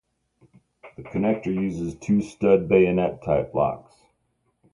[0.97, 3.93] The connector uses two-stud bayonet-type locks.